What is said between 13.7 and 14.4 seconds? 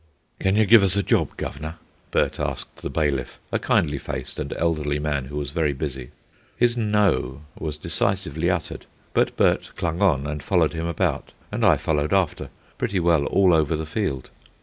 the field.